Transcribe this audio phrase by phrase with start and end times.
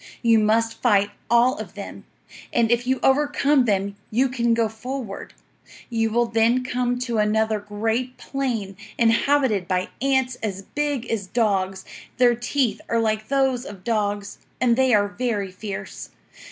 [0.23, 2.05] You must fight all of them;
[2.51, 5.35] and if you overcome them you can go forward.
[5.91, 11.85] You will then come to another great plain, inhabited by ants as big as dogs;
[12.17, 16.09] their teeth are like those of dogs, and they are very fierce.